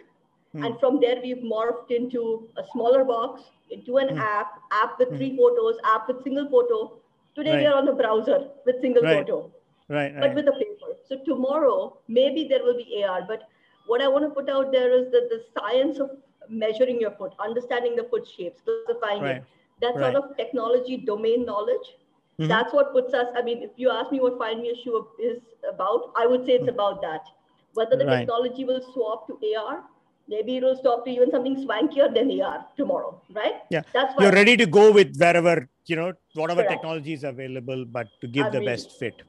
[0.53, 0.65] Hmm.
[0.65, 4.19] And from there, we've morphed into a smaller box, into an Hmm.
[4.19, 5.17] app, app with Hmm.
[5.17, 6.99] three photos, app with single photo.
[7.35, 7.59] Today, Right.
[7.59, 9.09] we are on the browser with single Right.
[9.09, 9.51] photo
[9.89, 10.35] right, but right.
[10.35, 10.97] with a paper.
[11.09, 13.23] So tomorrow, maybe there will be AR.
[13.27, 13.49] But
[13.87, 16.11] what I want to put out there is that the science of
[16.49, 19.37] measuring your foot, understanding the foot shapes, classifying Right.
[19.37, 19.45] it,
[19.81, 20.01] that Right.
[20.01, 21.97] sort of technology domain knowledge,
[22.39, 22.49] Mhm.
[22.49, 23.29] that's what puts us.
[23.35, 26.45] I mean, if you ask me what Find Me a Shoe is about, I would
[26.45, 27.27] say it's about that.
[27.75, 28.07] Whether the.
[28.07, 28.19] Right.
[28.21, 29.83] technology will swap to AR,
[30.29, 33.63] maybe it will stop to even something swankier than AR tomorrow, right?
[33.71, 33.83] Yeah.
[33.93, 36.73] That's why You're ready to go with wherever, you know, whatever Correct.
[36.83, 39.23] technology is available, but to give I the mean, best fit.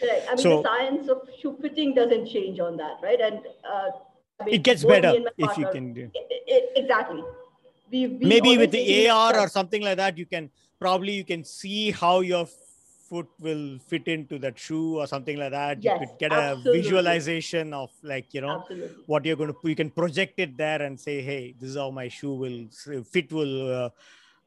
[0.00, 0.26] Correct.
[0.28, 3.20] I mean, So- the science of shoe fitting doesn't change on that, right?
[3.20, 3.90] And uh,
[4.40, 6.10] I mean, It gets better my if you can do.
[6.16, 7.22] I- I- exactly.
[7.90, 10.50] We, we maybe with the AR or something like that, you can
[10.80, 12.46] probably you can see how your
[13.12, 15.82] foot will fit into that shoe or something like that.
[15.82, 16.70] Yes, you could get absolutely.
[16.70, 19.04] a visualization of like you know Absolutely.
[19.06, 21.90] what you're going to you can project it there and say hey this is how
[21.90, 23.90] my shoe will fit will uh,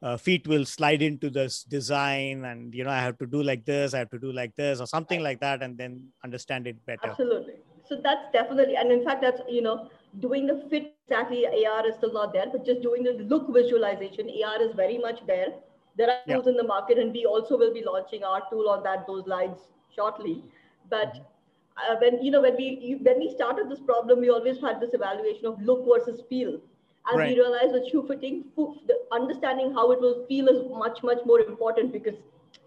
[0.01, 3.63] uh, feet will slide into this design and you know i have to do like
[3.65, 6.77] this i have to do like this or something like that and then understand it
[6.85, 7.55] better Absolutely.
[7.87, 11.95] So that's definitely, and in fact, that's, you know, doing the fit exactly, AR is
[11.95, 15.49] still not there, but just doing the look visualization, AR is very much there.
[15.97, 16.35] There are Yeah.
[16.35, 19.25] tools in the market, and we also will be launching our tool on that, those
[19.27, 19.59] lines
[19.95, 20.43] shortly.
[20.89, 21.93] But Mm-hmm.
[21.93, 24.93] uh, when, you know, when we, when we started this problem, we always had this
[24.93, 26.59] evaluation of look versus feel.
[27.07, 27.29] And Right.
[27.29, 28.43] we realized with shoe fitting,
[28.91, 32.15] the understanding how it will feel is much, much more important because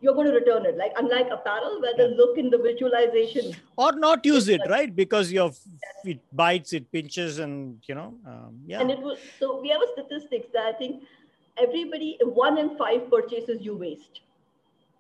[0.01, 0.77] you're going to return it.
[0.77, 2.17] Like unlike apparel, where the Yeah.
[2.21, 5.51] look in the visualization or not use it like- right because your
[6.05, 9.83] it bites it pinches and you know um, yeah And it was so we have
[9.87, 11.03] a statistics that I think
[11.61, 14.21] everybody, one in five purchases you waste.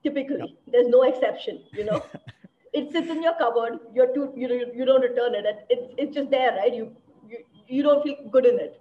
[0.02, 2.04] Typically, there's no exception, you know.
[2.72, 5.66] it sits in your cupboard, you're too, you, know, you don't return it.
[5.68, 6.74] It's, it's just there, right?
[6.74, 6.94] You,
[7.28, 8.80] you, you don't feel good in it.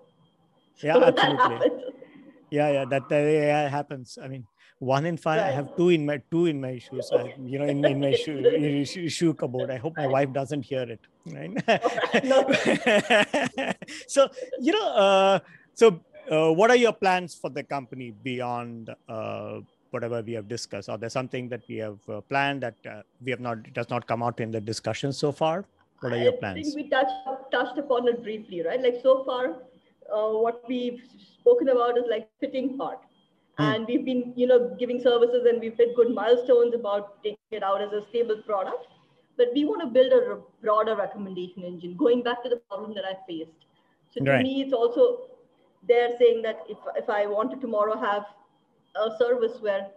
[0.84, 1.94] yeah So absolutely
[2.50, 4.46] yeah yeah that, that yeah, happens i mean
[4.80, 7.66] one in five i have two in my two in my shoes I, you know
[7.66, 11.02] in, in my shoe, shoe shoe cupboard i hope my wife doesn't hear it
[12.24, 12.44] No.
[12.48, 13.76] right
[14.08, 14.30] so
[14.62, 15.40] you know uh,
[15.74, 16.00] so
[16.32, 19.60] uh, what are your plans for the company beyond uh,
[19.92, 23.32] whatever we have discussed are there something that we have uh, planned that uh, we
[23.32, 25.66] have not does not come out in the discussion so far
[26.02, 27.14] what are your I plans think we touched
[27.52, 28.82] touched upon it briefly, right?
[28.82, 29.46] Like so far,
[30.14, 31.02] uh, what we've
[31.40, 33.00] spoken about is like fitting part,
[33.58, 33.64] Hmm.
[33.64, 37.64] and we've been, you know, giving services and we've hit good milestones about taking it
[37.64, 38.86] out as a stable product.
[39.38, 43.06] But we want to build a broader recommendation engine, going back to the problem that
[43.06, 43.66] I faced.
[44.14, 44.44] So to Right.
[44.44, 45.06] me, it's also
[45.88, 48.26] they're saying that if if I want to tomorrow have
[48.96, 49.88] a service where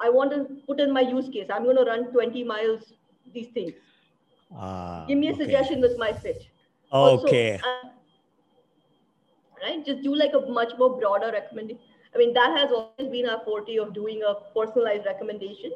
[0.00, 2.92] I want to put in my use case, I'm going to run 20 miles.
[3.32, 3.74] These things.
[4.56, 5.44] Ah, Give me a okay.
[5.44, 6.12] suggestion with my.
[6.90, 7.88] Also, okay uh,
[9.62, 11.80] right, just do like a much more broader recommendation.
[12.14, 15.72] I mean, that has always been our forte of doing a personalized recommendation.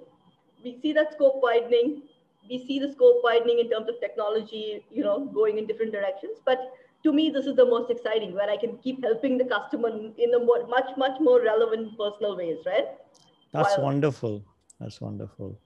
[0.64, 2.02] We see that scope widening.
[2.48, 6.38] We see the scope widening in terms of technology, you know, going in different directions.
[6.44, 6.72] But
[7.04, 10.34] to me, this is the most exciting, where I can keep helping the customer in
[10.34, 12.86] a more, much, much more relevant, personal ways, right?
[13.52, 14.42] That's While- wonderful.
[14.80, 15.58] That's wonderful.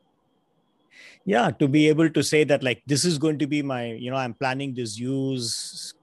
[1.25, 4.11] Yeah, to be able to say that, like, this is going to be my, you
[4.11, 5.95] know, I'm planning this use,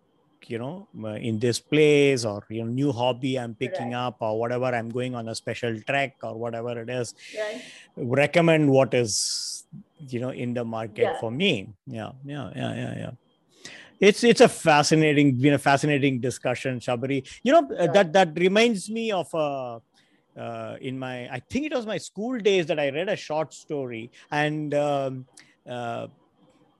[0.47, 3.95] you know, uh, in this place or, you know, new hobby I'm picking Correct.
[3.95, 7.61] up or whatever, I'm going on a special trek or whatever it is, Right.
[7.97, 9.65] recommend what is,
[10.07, 11.19] you know, in the market Yeah.
[11.19, 11.73] for me.
[11.87, 13.11] Yeah, yeah, yeah, yeah, yeah.
[13.99, 17.27] It's it's a fascinating, you know, fascinating discussion, Shabari.
[17.43, 17.91] You know, uh, Yeah.
[17.93, 19.81] that that reminds me of a
[20.39, 23.53] uh, in my i think it was my school days that i read a short
[23.53, 25.25] story and um,
[25.69, 26.07] uh,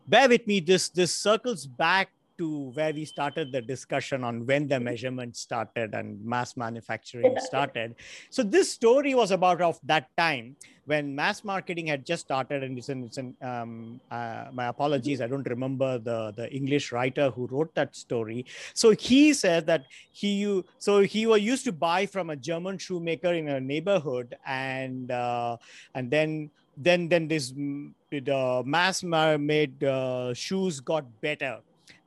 [0.07, 4.67] bear with me this this circles back to where we started the discussion on when
[4.67, 7.95] the measurement started and mass manufacturing started.
[8.29, 12.63] So this story was about of that time when mass marketing had just started.
[12.63, 16.91] And it's, in, it's in, um, uh, my apologies, I don't remember the, the English
[16.91, 18.45] writer who wrote that story.
[18.73, 23.33] So he says that he, so he was used to buy from a German shoemaker
[23.33, 25.57] in a neighborhood and, uh,
[25.93, 31.59] and then then then this the mass made uh, shoes got better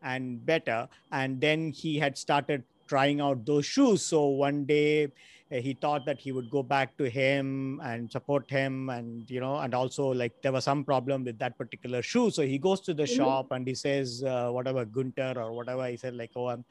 [0.02, 0.88] and better.
[1.12, 4.02] And then he had started trying out those shoes.
[4.02, 5.04] So one day
[5.52, 8.90] uh, he thought that he would go back to him and support him.
[8.90, 12.30] And you know and also like there was some problem with that particular shoe.
[12.30, 13.16] So he goes to the mm-hmm.
[13.16, 15.86] shop and he says uh, whatever gunter or whatever.
[15.86, 16.64] He said like oh i'm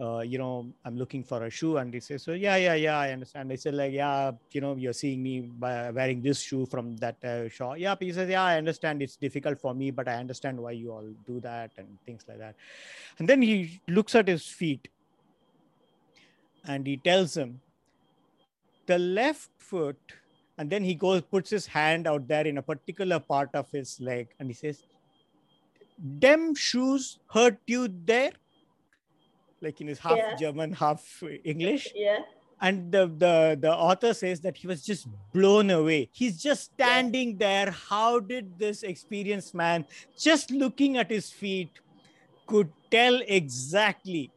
[0.00, 1.76] uh, you know, I'm looking for a shoe.
[1.78, 3.50] And he says, so yeah, yeah, yeah, I understand.
[3.50, 7.22] They said like, yeah, you know, you're seeing me by wearing this shoe from that
[7.24, 7.78] uh, shop.
[7.78, 10.92] Yeah, he says, yeah, I understand it's difficult for me, but I understand why you
[10.92, 12.54] all do that and things like that.
[13.18, 14.88] And then he looks at his feet
[16.64, 17.60] and he tells him,
[18.86, 19.98] the left foot,
[20.56, 24.00] and then he goes, puts his hand out there in a particular part of his
[24.00, 24.82] leg and he says,
[25.98, 28.32] them shoes hurt you there?
[29.60, 30.36] Like in his half yeah.
[30.36, 31.88] German, half English.
[31.94, 32.18] Yeah.
[32.60, 36.08] And the, the the author says that he was just blown away.
[36.12, 37.36] He's just standing yeah.
[37.38, 37.70] there.
[37.70, 39.86] How did this experienced man,
[40.18, 41.70] just looking at his feet,
[42.46, 44.32] could tell exactly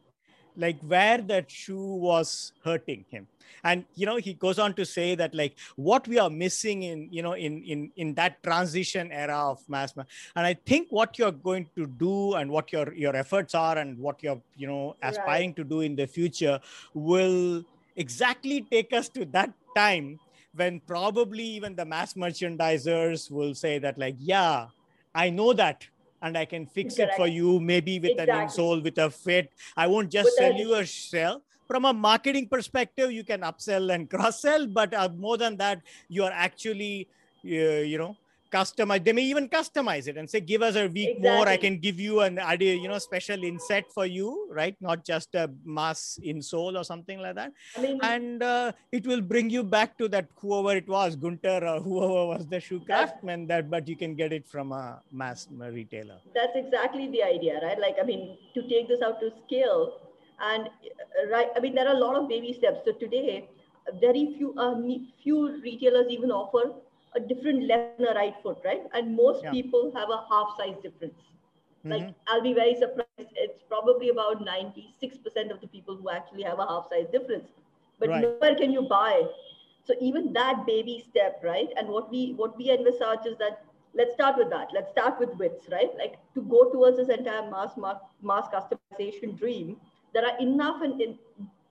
[0.56, 3.26] like where that shoe was hurting him?
[3.64, 7.08] and you know he goes on to say that like what we are missing in
[7.10, 11.32] you know in in in that transition era of mass and i think what you're
[11.32, 15.50] going to do and what your your efforts are and what you're you know aspiring
[15.50, 15.56] right.
[15.56, 16.58] to do in the future
[16.94, 17.64] will
[17.96, 20.18] exactly take us to that time
[20.54, 24.66] when probably even the mass merchandisers will say that like yeah
[25.14, 25.86] i know that
[26.22, 27.14] and I can fix Correct.
[27.14, 28.32] it for you, maybe with exactly.
[28.32, 29.52] an insole, with a fit.
[29.76, 33.40] I won't just with sell a, you a shell from a marketing perspective, you can
[33.40, 37.08] upsell and cross sell, but uh, more than that, you are actually,
[37.46, 38.14] uh, you know,
[38.52, 39.04] customize.
[39.04, 41.30] They may even customize it and say, give us a week exactly.
[41.30, 41.48] more.
[41.48, 44.76] I can give you an idea, you know, special inset for you, right?
[44.80, 47.52] Not just a mass insole or something like that.
[47.76, 51.66] I mean, and uh, it will bring you back to that whoever it was, Gunter
[51.66, 53.46] or whoever was the shoe craftsman.
[53.46, 56.18] That, but you can get it from a mass retailer.
[56.34, 57.78] That's exactly the idea, right?
[57.78, 60.00] Like, I mean, to take this out to scale
[60.42, 62.80] and uh, right, I mean, there are a lot of baby steps.
[62.84, 63.48] So today,
[64.00, 64.74] very few uh,
[65.22, 66.72] few retailers even offer
[67.14, 68.82] a different left and a right foot, right?
[68.94, 69.50] And most yeah.
[69.50, 71.18] people have a half size difference.
[71.84, 71.92] Mm-hmm.
[71.92, 73.32] Like I'll be very surprised.
[73.36, 77.48] It's probably about 96% of the people who actually have a half size difference.
[77.98, 78.22] But right.
[78.22, 79.22] nowhere can you buy.
[79.84, 81.68] So even that baby step, right?
[81.76, 84.68] And what we what we envisage is that let's start with that.
[84.72, 85.90] Let's start with widths, right?
[85.98, 89.76] Like to go towards this entire mass mass customization dream,
[90.14, 91.18] there are enough in, in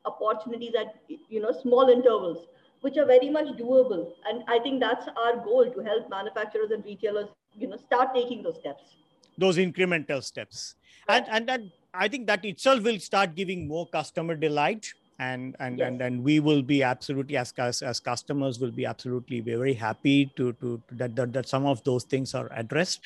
[0.06, 2.48] opportunities at you know small intervals
[2.82, 4.12] which are very much doable.
[4.30, 8.44] And i think that's our goal to help manufacturers and retailers you know start taking
[8.44, 8.96] those steps.
[9.38, 10.76] Those incremental steps.
[11.08, 11.62] And and that
[11.94, 14.94] i think that itself will start giving more customer delight.
[15.20, 15.88] And and yes.
[15.88, 20.32] and, and we will be absolutely as, as as customers will be absolutely very happy
[20.36, 23.02] to, to to that, that that some of those things are addressed.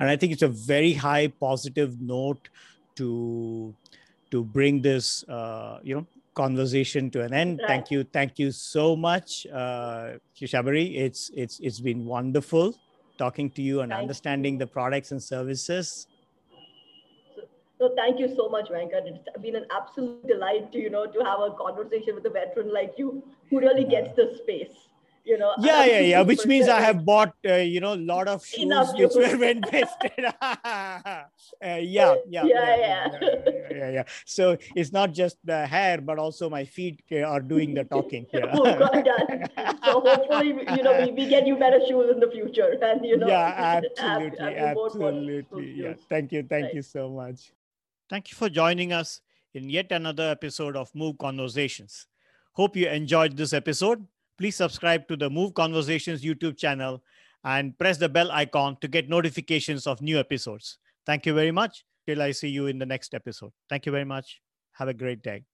[0.00, 2.48] And i think it's a very high positive note
[2.96, 3.72] to
[4.30, 7.60] to bring this, uh, you know, conversation to an end.
[7.60, 7.68] Right.
[7.68, 10.96] Thank you, thank you so much, uh, Shabari.
[10.96, 12.74] It's it's it's been wonderful
[13.18, 14.60] talking to you and thank understanding you.
[14.60, 16.06] the products and services.
[17.34, 17.42] So,
[17.78, 19.06] so thank you so much, Venkat.
[19.06, 22.72] It's been an absolute delight to you know to have a conversation with a veteran
[22.72, 24.89] like you who really gets the space
[25.24, 28.28] you know yeah yeah yeah which means i have bought uh, you know a lot
[28.28, 30.54] of shoes Enough which were when vested uh,
[31.62, 33.08] yeah, yeah, yeah, yeah,
[33.70, 33.90] yeah.
[33.90, 37.84] yeah, so it's not just the hair but also my feet uh, are doing the
[37.84, 39.50] talking here oh, God,
[39.84, 43.16] so hopefully you know we, we get you better shoes in the future and you
[43.16, 45.72] know yeah absolutely absolutely.
[45.76, 46.74] yeah thank you thank right.
[46.74, 47.52] you so much.
[48.08, 49.20] Thank you for joining us
[49.54, 52.06] in yet another episode of move conversations.
[52.52, 54.04] Hope you enjoyed this episode
[54.40, 57.02] please subscribe to the Move Conversations YouTube channel
[57.44, 60.78] and press the bell icon to get notifications of new episodes.
[61.04, 61.84] Thank you very much.
[62.06, 63.52] Till I see you in the next episode.
[63.68, 64.40] Thank you very much.
[64.72, 65.44] Have a great day.